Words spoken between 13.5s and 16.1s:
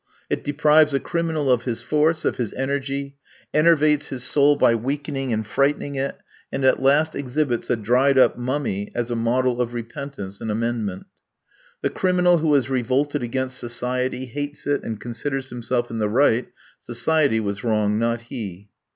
society, hates it, and considers himself in the